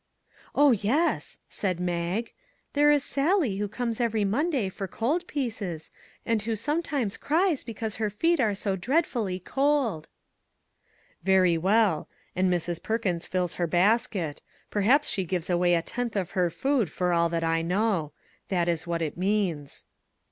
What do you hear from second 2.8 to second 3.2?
is